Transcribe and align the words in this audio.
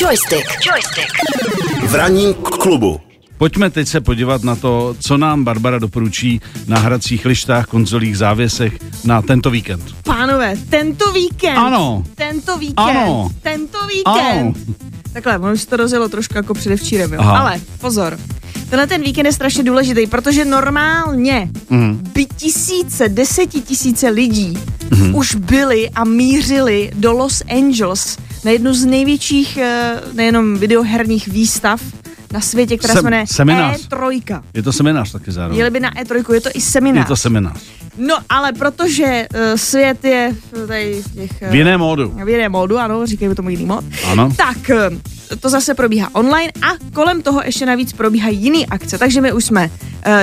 Joystick. 0.00 0.46
Joystick. 0.66 1.12
V 1.88 1.94
ranním 1.94 2.34
klubu. 2.34 3.00
Pojďme 3.38 3.70
teď 3.70 3.88
se 3.88 4.00
podívat 4.00 4.42
na 4.42 4.56
to, 4.56 4.96
co 5.00 5.16
nám 5.16 5.44
Barbara 5.44 5.78
doporučí 5.78 6.40
na 6.66 6.78
hracích 6.78 7.24
lištách, 7.26 7.66
konzolích, 7.66 8.18
závěsech 8.18 8.72
na 9.04 9.22
tento 9.22 9.50
víkend. 9.50 9.82
Pánové, 10.04 10.54
tento 10.70 11.12
víkend. 11.12 11.56
Ano. 11.58 12.04
Tento 12.14 12.58
víkend. 12.58 12.78
Ano. 12.78 13.30
Tento 13.42 13.78
víkend. 13.86 14.38
Ano. 14.40 14.54
Takhle, 15.12 15.38
ono 15.38 15.52
už 15.52 15.60
se 15.60 15.66
to 15.66 15.76
rozjelo 15.76 16.08
trošku 16.08 16.36
jako 16.36 16.54
předevčírem, 16.54 17.12
jo. 17.12 17.20
Aha. 17.20 17.38
Ale 17.38 17.60
pozor. 17.80 18.18
Tenhle 18.70 18.86
ten 18.86 19.02
víkend 19.02 19.26
je 19.26 19.32
strašně 19.32 19.62
důležitý, 19.62 20.06
protože 20.06 20.44
normálně 20.44 21.48
Mhm. 21.70 22.00
by 22.14 22.26
tisíce, 22.36 23.08
desetitisíce 23.08 24.08
lidí 24.08 24.58
už 25.14 25.34
byli 25.34 25.90
a 25.90 26.04
mířili 26.04 26.90
do 26.94 27.12
Los 27.12 27.42
Angeles 27.50 28.18
na 28.44 28.50
jednu 28.50 28.74
z 28.74 28.84
největších 28.84 29.56
eh, 29.56 30.00
nejenom 30.12 30.56
videoherních 30.58 31.28
výstav 31.28 31.80
na 32.32 32.40
světě, 32.40 32.76
která 32.78 32.94
Sem- 32.94 32.98
se 32.98 33.02
jmenuje 33.02 33.26
seminář. 33.26 33.88
E3. 33.88 34.42
Je 34.54 34.62
to 34.62 34.72
seminář 34.72 35.12
taky 35.12 35.32
zároveň. 35.32 35.58
Jeli 35.58 35.70
by 35.70 35.80
na 35.80 35.90
E3, 35.90 36.34
je 36.34 36.40
to 36.40 36.48
i 36.54 36.60
seminář. 36.60 37.04
Je 37.04 37.08
to 37.08 37.16
seminář. 37.16 37.60
No 37.98 38.14
ale 38.28 38.52
protože 38.52 39.26
uh, 39.34 39.56
svět 39.56 40.04
je 40.04 40.34
v 40.52 40.66
tady 40.66 41.02
v 41.02 41.14
těch... 41.14 41.50
V 41.50 41.54
jiném 41.54 41.80
módu. 41.80 42.14
v 42.24 42.28
jiném 42.28 42.52
módu, 42.52 42.78
ano, 42.78 43.06
říkají 43.06 43.34
tomu 43.34 43.50
jiný 43.50 43.66
mod. 43.66 43.84
Ano. 44.10 44.32
Tak, 44.36 44.70
eh, 44.70 44.90
to 45.40 45.48
zase 45.48 45.74
probíhá 45.74 46.08
online 46.12 46.52
a 46.62 46.66
kolem 46.92 47.22
toho 47.22 47.42
ještě 47.44 47.66
navíc 47.66 47.92
probíhají 47.92 48.38
jiný 48.38 48.66
akce. 48.66 48.98
Takže 48.98 49.20
my 49.20 49.32
už 49.32 49.44
jsme 49.44 49.70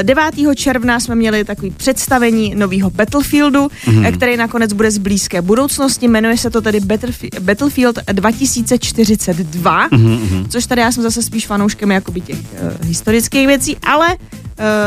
9. 0.03 0.23
června 0.55 0.99
jsme 0.99 1.15
měli 1.15 1.43
takový 1.43 1.71
představení 1.71 2.55
nového 2.55 2.89
Battlefieldu, 2.89 3.67
Mhm. 3.87 3.97
mm. 4.05 4.11
který 4.11 4.37
nakonec 4.37 4.73
bude 4.73 4.91
z 4.91 4.97
blízké 4.97 5.41
budoucnosti. 5.41 6.07
Jmenuje 6.07 6.37
se 6.37 6.49
to 6.49 6.61
tedy 6.61 6.79
Battlefi- 6.79 7.39
Battlefield 7.39 7.99
2042, 8.11 9.87
Mhm, 9.91 10.17
mm-hmm. 10.17 10.47
což 10.49 10.65
tady 10.65 10.81
já 10.81 10.91
jsem 10.91 11.03
zase 11.03 11.21
spíš 11.21 11.47
fanouškem 11.47 11.91
jakoby 11.91 12.21
těch 12.21 12.37
uh, 12.39 12.87
historických 12.87 13.47
věcí, 13.47 13.77
ale 13.83 14.07
uh, 14.07 14.15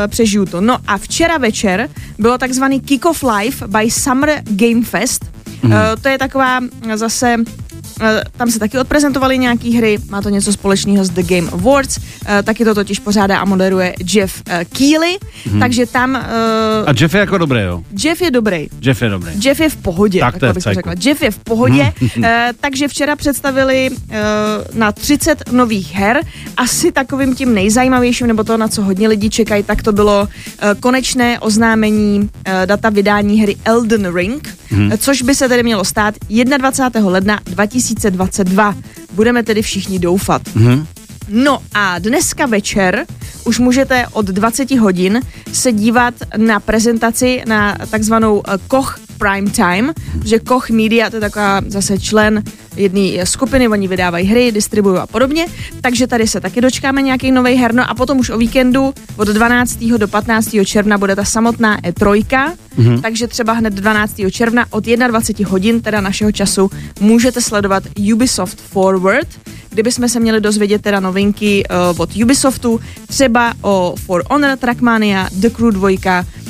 přežiju 0.07 0.45
to. 0.45 0.61
No 0.61 0.77
a 0.87 0.97
včera 0.97 1.37
večer 1.37 1.89
bylo 2.19 2.37
takzvaný 2.37 2.81
Kick-Off 2.81 3.35
Live 3.37 3.67
by 3.67 3.91
Summer 3.91 4.41
Game 4.49 4.81
Fest. 4.83 5.25
Mm-hmm. 5.63 5.67
Uh, 5.67 6.01
to 6.01 6.09
je 6.09 6.17
taková 6.17 6.59
eh, 6.89 6.97
zase 6.97 7.35
Eh, 7.39 7.43
Tam 8.37 8.51
se 8.51 8.59
taky 8.59 8.79
odprezentovaly 8.79 9.37
nějaký 9.37 9.77
hry, 9.77 9.97
má 10.09 10.21
to 10.21 10.29
něco 10.29 10.53
společného 10.53 11.05
s 11.05 11.09
The 11.09 11.23
Game 11.35 11.51
Awards, 11.51 11.99
eh, 12.25 12.43
taky 12.43 12.65
to 12.65 12.75
totiž 12.75 12.99
pořádá 12.99 13.39
a 13.39 13.45
moderuje 13.45 13.93
Jeff 14.13 14.41
eh, 14.49 14.65
Keighley, 14.65 15.17
Mhm. 15.45 15.59
takže 15.59 15.85
tam 15.85 16.15
eh, 16.15 16.21
A 16.85 16.93
Jeff 16.99 17.13
je 17.13 17.19
jako 17.19 17.37
dobrý, 17.37 17.59
jo? 17.61 17.83
Jeff 18.03 18.21
je 18.21 18.31
dobrý. 18.31 18.67
Jeff 18.81 19.01
je 19.01 19.09
dobrý. 19.09 19.31
Jeff 19.45 19.59
je 19.59 19.69
v 19.69 19.75
pohodě, 19.75 20.19
Tak 20.19 20.39
to 20.39 20.45
je 20.45 20.53
bych 20.53 20.63
řekla. 20.63 20.93
Jeff 21.03 21.21
je 21.21 21.31
v 21.31 21.37
pohodě, 21.37 21.93
eh, 22.23 22.49
takže 22.61 22.87
včera 22.87 23.15
představili 23.15 23.89
eh, 24.09 24.19
na 24.73 24.91
30 24.91 25.43
nových 25.51 25.93
her. 25.95 26.19
Asi 26.57 26.91
takovým 26.91 27.35
tím 27.35 27.53
nejzajímavějším, 27.53 28.27
nebo 28.27 28.43
to, 28.43 28.57
na 28.57 28.67
co 28.67 28.81
hodně 28.81 29.07
lidí 29.07 29.29
čekají, 29.29 29.63
tak 29.63 29.81
to 29.83 29.91
bylo 29.91 30.27
eh, 30.59 30.75
konečné 30.79 31.39
oznámení 31.39 32.29
eh, 32.45 32.65
data 32.65 32.89
vydání 32.89 33.41
hry 33.41 33.55
Elden 33.65 34.15
Ring, 34.15 34.57
eh, 34.91 34.97
což 34.97 35.21
by 35.21 35.35
se 35.35 35.49
tedy 35.49 35.63
mělo 35.63 35.83
stát 35.85 36.15
21. 36.57 37.09
ledna 37.09 37.39
2022. 37.45 38.75
Budeme 39.13 39.43
tedy 39.43 39.61
všichni 39.61 39.99
doufat. 39.99 40.41
No 41.29 41.59
a 41.73 41.99
dneska 41.99 42.45
večer 42.45 43.05
už 43.45 43.59
můžete 43.59 44.07
od 44.11 44.25
20 44.25 44.71
hodin 44.71 45.21
se 45.53 45.71
dívat 45.71 46.13
na 46.37 46.59
prezentaci 46.59 47.43
na 47.47 47.77
takzvanou 47.89 48.41
eh, 48.47 48.57
Koch 48.67 48.99
Prime 49.21 49.49
Time, 49.51 49.93
že 50.25 50.39
Koch 50.39 50.69
Media, 50.69 51.09
to 51.09 51.15
je 51.15 51.19
taková 51.19 51.61
zase 51.67 51.99
člen 51.99 52.43
jedné 52.75 53.25
skupiny, 53.25 53.67
oni 53.67 53.87
vydávají 53.87 54.27
hry, 54.27 54.51
distribuují 54.51 54.97
a 54.97 55.07
podobně, 55.07 55.45
takže 55.81 56.07
tady 56.07 56.27
se 56.27 56.41
taky 56.41 56.61
dočkáme 56.61 57.01
nějaký 57.01 57.31
nový 57.31 57.53
her, 57.53 57.73
no 57.73 57.89
a 57.89 57.93
potom 57.93 58.19
už 58.19 58.29
o 58.29 58.37
víkendu 58.37 58.93
od 59.17 59.27
12. 59.27 59.79
do 59.97 60.07
15. 60.07 60.49
června 60.65 60.97
bude 60.97 61.15
ta 61.15 61.25
samotná 61.25 61.77
E3, 61.81 62.25
mm-hmm. 62.25 63.01
takže 63.01 63.27
třeba 63.27 63.53
hned 63.53 63.73
12. 63.73 64.15
června 64.31 64.65
od 64.69 64.85
21 64.85 65.51
hodin, 65.51 65.81
teda 65.81 66.01
našeho 66.01 66.31
času, 66.31 66.69
můžete 66.99 67.41
sledovat 67.41 67.83
Ubisoft 68.13 68.61
Forward, 68.61 69.27
kdyby 69.69 69.91
jsme 69.91 70.09
se 70.09 70.19
měli 70.19 70.41
dozvědět 70.41 70.81
teda 70.81 70.99
novinky 70.99 71.63
uh, 71.69 72.01
od 72.01 72.15
Ubisoftu, 72.15 72.79
třeba 73.07 73.53
o 73.61 73.95
For 73.97 74.23
Honor, 74.29 74.57
Trackmania, 74.57 75.29
The 75.31 75.49
Crew 75.49 75.71
2, 75.71 75.91
Uh, 75.91 76.40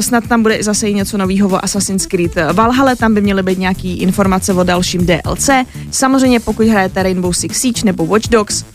snad 0.00 0.24
tam 0.28 0.42
bude 0.42 0.62
zase 0.62 0.88
i 0.88 0.94
něco 0.94 1.18
nového 1.18 1.48
o 1.48 1.64
Assassin's 1.64 2.06
Creed 2.06 2.34
Valhalla, 2.52 2.96
tam 2.96 3.14
by 3.14 3.20
měly 3.20 3.42
být 3.42 3.58
nějaký 3.58 3.96
informace 3.98 4.52
o 4.52 4.64
dalším 4.64 5.06
DLC. 5.06 5.50
Samozřejmě 5.90 6.40
pokud 6.40 6.66
hrajete 6.66 7.02
Rainbow 7.02 7.32
Six 7.32 7.60
Siege 7.60 7.82
nebo 7.84 8.06
Watch 8.06 8.28
Dogs, 8.28 8.62
uh, 8.62 8.66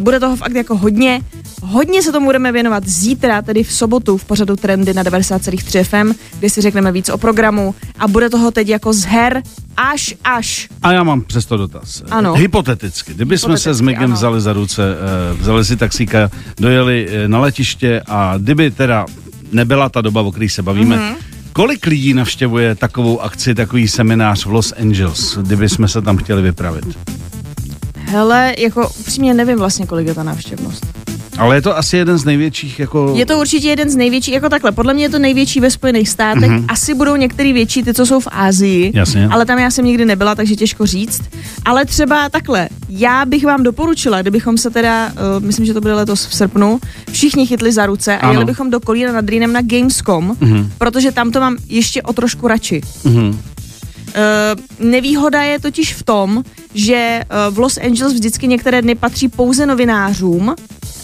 bude 0.00 0.20
toho 0.20 0.36
fakt 0.36 0.54
jako 0.54 0.76
hodně. 0.76 1.20
Hodně 1.62 2.02
se 2.02 2.12
tomu 2.12 2.26
budeme 2.26 2.52
věnovat 2.52 2.88
zítra, 2.88 3.42
tedy 3.42 3.62
v 3.62 3.72
sobotu 3.72 4.16
v 4.16 4.24
pořadu 4.24 4.56
Trendy 4.56 4.94
na 4.94 5.04
90,3 5.04 5.84
FM, 5.84 6.18
kde 6.38 6.50
si 6.50 6.60
řekneme 6.60 6.92
víc 6.92 7.08
o 7.08 7.18
programu 7.18 7.74
a 7.98 8.08
bude 8.08 8.30
toho 8.30 8.50
teď 8.50 8.68
jako 8.68 8.92
z 8.92 9.04
her 9.04 9.42
až 9.76 10.14
až. 10.24 10.68
A 10.82 10.92
já 10.92 11.02
mám 11.02 11.20
přesto 11.20 11.56
dotaz. 11.56 12.02
Ano. 12.10 12.34
Hypoteticky, 12.34 13.14
kdyby 13.14 13.38
jsme 13.38 13.58
se 13.58 13.74
s 13.74 13.80
Migem 13.80 14.04
ano. 14.04 14.14
vzali 14.14 14.40
za 14.40 14.52
ruce, 14.52 14.82
eh, 14.82 15.34
vzali 15.34 15.64
si 15.64 15.76
taxíka, 15.76 16.30
dojeli 16.60 17.08
eh, 17.10 17.28
na 17.28 17.38
letiště 17.38 18.02
a 18.06 18.34
kdyby 18.38 18.70
teda 18.70 19.06
nebyla 19.52 19.88
ta 19.88 20.00
doba, 20.00 20.20
o 20.22 20.30
které 20.32 20.48
se 20.48 20.62
bavíme, 20.62 20.96
Mhm. 20.96 21.04
mm-hmm. 21.14 21.16
kolik 21.52 21.86
lidí 21.86 22.14
navštěvuje 22.14 22.74
takovou 22.74 23.20
akci, 23.20 23.54
takový 23.54 23.88
seminář 23.88 24.46
v 24.46 24.50
Los 24.52 24.72
Angeles, 24.80 25.38
kdyby 25.42 25.68
jsme 25.68 25.88
se 25.88 26.02
tam 26.02 26.16
chtěli 26.16 26.42
vypravit? 26.42 26.84
Hele, 28.06 28.54
jako 28.58 28.88
upřímně 29.00 29.34
nevím 29.34 29.58
vlastně, 29.58 29.86
kolik 29.86 30.06
je 30.06 30.14
ta 30.14 30.22
návštěvnost. 30.22 30.86
Ale 31.38 31.56
je 31.56 31.62
to 31.62 31.76
asi 31.76 31.96
jeden 31.96 32.18
z 32.18 32.24
největších 32.24 32.78
jako... 32.80 33.14
Je 33.16 33.26
to 33.26 33.38
určitě 33.38 33.68
jeden 33.68 33.90
z 33.90 33.96
největších, 33.96 34.34
jako 34.34 34.48
takhle, 34.48 34.72
podle 34.72 34.94
mě 34.94 35.04
je 35.04 35.08
to 35.08 35.18
největší 35.18 35.60
ve 35.60 35.70
Spojených 35.70 36.08
státech, 36.08 36.50
mm-hmm. 36.50 36.64
asi 36.68 36.94
budou 36.94 37.16
některý 37.16 37.52
větší, 37.52 37.82
ty, 37.82 37.94
co 37.94 38.06
jsou 38.06 38.20
v 38.20 38.28
Ázii, 38.30 38.92
Jasně. 38.94 39.28
ale 39.28 39.46
tam 39.46 39.58
já 39.58 39.70
jsem 39.70 39.84
nikdy 39.84 40.04
nebyla, 40.04 40.34
takže 40.34 40.56
těžko 40.56 40.86
říct. 40.86 41.22
Ale 41.64 41.84
třeba 41.84 42.28
takhle, 42.28 42.68
já 42.88 43.24
bych 43.24 43.44
vám 43.44 43.62
doporučila, 43.62 44.22
kdybychom 44.22 44.58
se 44.58 44.70
teda, 44.70 45.06
uh, 45.06 45.44
myslím, 45.44 45.66
že 45.66 45.74
to 45.74 45.80
bude 45.80 45.94
letos 45.94 46.26
v 46.26 46.34
srpnu, 46.34 46.80
všichni 47.12 47.46
chytli 47.46 47.72
za 47.72 47.86
ruce 47.86 48.18
a 48.18 48.20
Ano. 48.20 48.32
jeli 48.32 48.44
bychom 48.44 48.70
do 48.70 48.80
Kolína 48.80 49.12
nad 49.12 49.28
Rýnem 49.28 49.52
na 49.52 49.60
Gamescom, 49.62 50.36
mm-hmm. 50.40 50.68
protože 50.78 51.12
tam 51.12 51.30
to 51.30 51.40
mám 51.40 51.56
ještě 51.68 52.02
o 52.02 52.12
trošku 52.12 52.48
radši. 52.48 52.80
Mhm. 53.04 53.28
Uh, 53.28 54.88
nevýhoda 54.90 55.42
je 55.42 55.60
totiž 55.60 55.94
v 55.94 56.02
tom, 56.02 56.42
že 56.74 57.20
uh, 57.48 57.54
v 57.54 57.58
Los 57.58 57.78
Angeles 57.78 58.12
vždycky 58.12 58.48
některé 58.48 58.82
dny 58.82 58.94
patří 58.94 59.28
pouze 59.28 59.66
novinářům, 59.66 60.54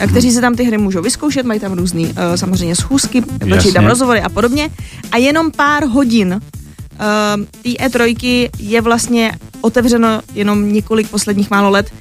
kteří 0.07 0.33
se 0.33 0.41
tam 0.41 0.55
ty 0.55 0.65
hry 0.65 0.79
můžou 0.79 1.03
vyzkoušet, 1.03 1.47
mají 1.47 1.61
tam 1.61 1.73
různý 1.73 2.07
uh, 2.07 2.13
samozřejmě 2.35 2.77
schůzky, 2.77 3.23
točí 3.23 3.73
tam 3.73 3.87
rozhovory 3.87 4.21
a 4.21 4.29
podobně. 4.29 4.71
A 5.13 5.17
jenom 5.17 5.51
pár 5.51 5.85
hodin 5.85 6.33
uh, 6.33 7.45
té 7.63 7.69
E3 7.69 8.51
je 8.59 8.81
vlastně 8.81 9.33
otevřeno 9.61 10.21
jenom 10.35 10.73
několik 10.73 11.09
posledních 11.09 11.51
málo 11.51 11.71
let 11.71 11.93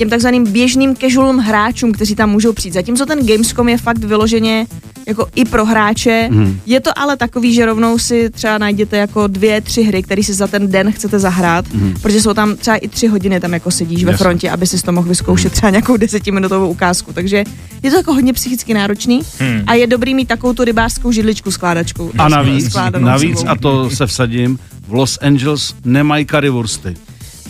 těm 0.00 0.10
takzvaným 0.10 0.52
běžným 0.52 0.96
casualům 0.96 1.38
hráčům, 1.38 1.92
kteří 1.92 2.14
tam 2.14 2.30
můžou 2.30 2.52
přijít. 2.52 2.74
Zatímco 2.74 3.06
ten 3.06 3.26
Gamescom 3.26 3.68
je 3.68 3.78
fakt 3.78 3.98
vyloženě 3.98 4.66
jako 5.06 5.26
i 5.34 5.44
pro 5.44 5.64
hráče. 5.64 6.28
Hmm. 6.32 6.60
Je 6.66 6.80
to 6.80 6.98
ale 6.98 7.16
takový, 7.16 7.54
že 7.54 7.66
rovnou 7.66 7.98
si 7.98 8.30
třeba 8.30 8.58
najděte 8.58 8.96
jako 8.96 9.26
dvě, 9.26 9.60
tři 9.60 9.82
hry, 9.82 10.02
které 10.02 10.22
si 10.22 10.34
za 10.34 10.46
ten 10.46 10.70
den 10.70 10.92
chcete 10.92 11.18
zahrát, 11.18 11.68
hmm. 11.68 11.94
protože 12.02 12.22
jsou 12.22 12.34
tam 12.34 12.56
třeba 12.56 12.76
i 12.76 12.88
tři 12.88 13.06
hodiny 13.06 13.40
tam 13.40 13.52
jako 13.52 13.70
sedíš 13.70 14.04
ve 14.04 14.10
Jasně. 14.10 14.24
frontě, 14.24 14.50
aby 14.50 14.66
si 14.66 14.82
to 14.82 14.92
mohl 14.92 15.08
vyzkoušet 15.08 15.52
třeba 15.52 15.70
nějakou 15.70 15.96
desetiminutovou 15.96 16.68
ukázku. 16.68 17.12
Takže 17.12 17.44
je 17.82 17.90
to 17.90 17.96
jako 17.96 18.14
hodně 18.14 18.32
psychicky 18.32 18.74
náročný 18.74 19.20
hmm. 19.38 19.62
a 19.66 19.74
je 19.74 19.86
dobrý 19.86 20.14
mít 20.14 20.28
takovou 20.28 20.52
tu 20.52 20.64
rybářskou 20.64 21.12
židličku 21.12 21.50
skládačku. 21.50 22.12
A 22.18 22.28
navíc, 22.28 22.74
navíc, 22.98 23.38
sebou. 23.38 23.50
a 23.50 23.56
to 23.56 23.90
se 23.90 24.06
vsadím, 24.06 24.58
v 24.88 24.92
Los 24.94 25.18
Angeles 25.22 25.74
nemají 25.84 26.26
currywursty. 26.26 26.96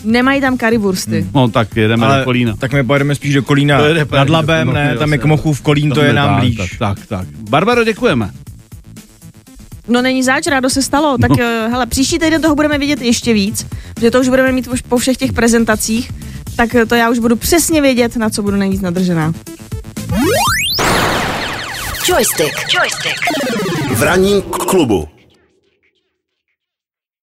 Nemají 0.03 0.41
tam 0.41 0.57
currywursty. 0.57 1.27
No 1.33 1.47
tak 1.47 1.75
jedeme 1.75 2.07
do 2.07 2.23
Kolína. 2.23 2.55
tak 2.59 2.73
my 2.73 2.83
pojedeme 2.83 3.15
spíš 3.15 3.33
do 3.33 3.43
Kolína 3.43 3.77
To 3.77 3.85
jede 3.85 4.05
nad 4.11 4.29
Labem, 4.29 4.67
do- 4.67 4.73
ne, 4.73 4.95
tam 4.97 5.11
je 5.11 5.17
Kmochův 5.17 5.61
Kolín, 5.61 5.89
to 5.89 5.95
Tam 5.95 6.05
je 6.05 6.13
nám 6.13 6.29
tak, 6.29 6.39
blíž. 6.39 6.55
Tak, 6.57 6.69
tak, 6.79 7.05
tak. 7.07 7.27
Barbaro, 7.49 7.83
děkujeme. 7.83 8.29
No 9.87 10.01
není 10.01 10.23
zač, 10.23 10.47
rádo 10.47 10.69
se 10.69 10.81
stalo. 10.81 11.17
Tak 11.17 11.29
No. 11.29 11.35
no. 11.37 11.69
hele, 11.69 11.85
příští 11.85 12.19
týden 12.19 12.41
toho 12.41 12.55
budeme 12.55 12.77
vidět 12.77 13.01
ještě 13.01 13.33
víc, 13.33 13.65
že 14.01 14.11
to 14.11 14.19
už 14.19 14.29
budeme 14.29 14.51
mít 14.51 14.67
už 14.67 14.81
po 14.81 14.97
všech 14.97 15.17
těch 15.17 15.33
prezentacích, 15.33 16.11
tak 16.55 16.69
to 16.89 16.95
já 16.95 17.09
už 17.09 17.19
budu 17.19 17.35
přesně 17.35 17.81
vědět, 17.81 18.15
na 18.17 18.29
co 18.29 18.41
budu 18.43 18.57
nejvíc 18.57 18.81
nadržená. 18.81 19.33
Joystick. 22.07 22.53
Joystick. 22.77 23.19
V 23.95 24.03
ranním 24.03 24.41
klubu. 24.41 25.07